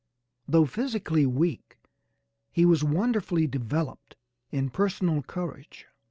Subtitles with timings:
[0.47, 1.77] Though physically weak
[2.51, 4.15] he was wonderfully developed
[4.49, 5.85] in personal courage.